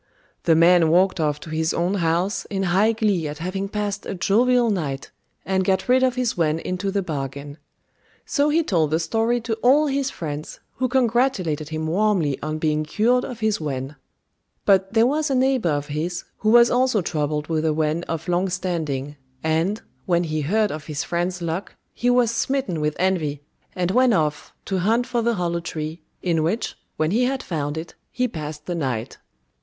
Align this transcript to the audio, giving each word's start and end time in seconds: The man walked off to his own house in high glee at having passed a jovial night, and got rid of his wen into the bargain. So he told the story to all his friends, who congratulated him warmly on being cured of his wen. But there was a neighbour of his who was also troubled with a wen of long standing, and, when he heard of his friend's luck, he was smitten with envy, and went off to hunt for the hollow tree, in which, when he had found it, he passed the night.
The 0.45 0.55
man 0.55 0.89
walked 0.89 1.19
off 1.19 1.39
to 1.41 1.51
his 1.51 1.75
own 1.75 1.93
house 1.93 2.45
in 2.45 2.63
high 2.73 2.93
glee 2.93 3.27
at 3.27 3.37
having 3.37 3.69
passed 3.69 4.03
a 4.07 4.15
jovial 4.15 4.71
night, 4.71 5.11
and 5.45 5.63
got 5.63 5.87
rid 5.87 6.01
of 6.01 6.15
his 6.15 6.35
wen 6.35 6.57
into 6.57 6.89
the 6.89 7.03
bargain. 7.03 7.59
So 8.25 8.49
he 8.49 8.63
told 8.63 8.89
the 8.89 8.99
story 8.99 9.39
to 9.41 9.53
all 9.61 9.85
his 9.85 10.09
friends, 10.09 10.59
who 10.77 10.87
congratulated 10.87 11.69
him 11.69 11.85
warmly 11.85 12.41
on 12.41 12.57
being 12.57 12.83
cured 12.83 13.23
of 13.23 13.41
his 13.41 13.61
wen. 13.61 13.95
But 14.65 14.91
there 14.93 15.05
was 15.05 15.29
a 15.29 15.35
neighbour 15.35 15.69
of 15.69 15.85
his 15.85 16.23
who 16.39 16.49
was 16.49 16.71
also 16.71 17.03
troubled 17.03 17.45
with 17.45 17.63
a 17.63 17.71
wen 17.71 18.01
of 18.05 18.27
long 18.27 18.49
standing, 18.49 19.17
and, 19.43 19.83
when 20.07 20.23
he 20.23 20.41
heard 20.41 20.71
of 20.71 20.85
his 20.87 21.03
friend's 21.03 21.43
luck, 21.43 21.75
he 21.93 22.09
was 22.09 22.31
smitten 22.31 22.81
with 22.81 22.95
envy, 22.97 23.43
and 23.75 23.91
went 23.91 24.15
off 24.15 24.51
to 24.65 24.79
hunt 24.79 25.05
for 25.05 25.21
the 25.21 25.35
hollow 25.35 25.59
tree, 25.59 26.01
in 26.23 26.41
which, 26.41 26.75
when 26.97 27.11
he 27.11 27.25
had 27.25 27.43
found 27.43 27.77
it, 27.77 27.93
he 28.09 28.27
passed 28.27 28.65
the 28.65 28.73
night. 28.73 29.19